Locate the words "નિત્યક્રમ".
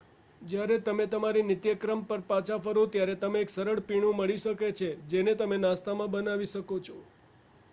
1.43-1.99